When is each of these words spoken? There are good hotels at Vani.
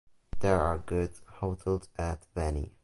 There 0.39 0.59
are 0.59 0.79
good 0.79 1.11
hotels 1.27 1.87
at 1.95 2.25
Vani. 2.35 2.71